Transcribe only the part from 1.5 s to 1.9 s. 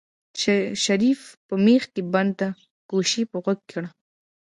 مېخ